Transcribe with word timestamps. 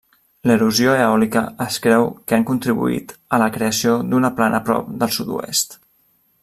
L'erosió 0.51 0.93
eòlica 1.01 1.43
es 1.65 1.77
creu 1.83 2.07
que 2.31 2.39
han 2.39 2.47
contribuït 2.51 3.15
a 3.37 3.41
la 3.45 3.51
creació 3.59 3.95
d'una 4.13 4.35
plana 4.41 4.67
prop 4.71 4.93
del 5.05 5.15
sud-oest. 5.19 5.81